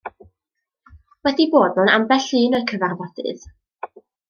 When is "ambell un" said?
1.97-2.59